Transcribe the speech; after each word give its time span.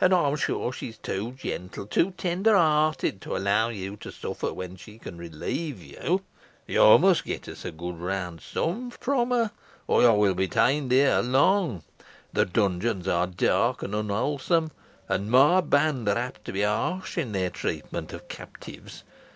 And 0.00 0.14
I 0.14 0.28
am 0.28 0.36
sure 0.36 0.72
she 0.72 0.90
is 0.90 0.98
too 0.98 1.32
gentle, 1.32 1.84
too 1.84 2.12
tender 2.16 2.54
hearted, 2.56 3.20
to 3.22 3.36
allow 3.36 3.70
you 3.70 3.96
to 3.96 4.12
suffer 4.12 4.52
when 4.54 4.76
she 4.76 4.98
can 4.98 5.18
relieve 5.18 5.82
you. 5.82 6.22
You 6.68 6.96
must 6.96 7.24
get 7.24 7.48
us 7.48 7.64
a 7.64 7.72
good 7.72 7.98
round 7.98 8.40
sum 8.40 8.90
from 8.92 9.32
her 9.32 9.50
or 9.88 10.02
you 10.02 10.12
will 10.12 10.34
be 10.34 10.46
detained 10.46 10.92
here 10.92 11.18
long. 11.18 11.82
The 12.32 12.44
dungeons 12.46 13.08
are 13.08 13.26
dark 13.26 13.82
and 13.82 13.96
unwholesome, 13.96 14.70
and 15.08 15.28
my 15.28 15.60
band 15.60 16.08
are 16.08 16.16
apt 16.16 16.44
to 16.44 16.52
be 16.52 16.62
harsh 16.62 17.18
in 17.18 17.32
their 17.32 17.50
treatment 17.50 18.12
of 18.12 18.28
captives. 18.28 19.02